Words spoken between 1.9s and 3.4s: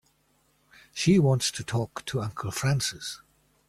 to Uncle Francis.